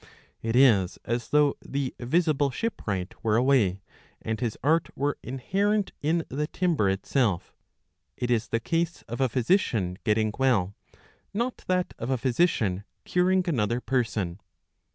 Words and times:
It 0.41 0.55
is 0.55 0.97
as 1.05 1.29
though 1.29 1.57
the 1.61 1.93
visible 1.99 2.49
shipwright 2.49 3.13
were 3.23 3.35
away, 3.35 3.81
and 4.19 4.39
his 4.39 4.57
art 4.63 4.89
were 4.97 5.19
inherent 5.21 5.91
in 6.01 6.25
the 6.27 6.47
timber 6.47 6.89
itself. 6.89 7.53
It 8.17 8.31
is 8.31 8.47
the 8.47 8.59
case 8.59 9.03
of 9.03 9.21
a 9.21 9.29
physician 9.29 9.99
getting 10.03 10.31
well, 10.39 10.73
not 11.35 11.57
that 11.67 11.93
of 11.99 12.09
a 12.09 12.17
physician 12.17 12.83
curing 13.05 13.43
another 13.45 13.79
person. 13.79 14.39